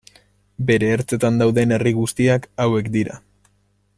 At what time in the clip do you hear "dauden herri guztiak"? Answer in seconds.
1.43-2.49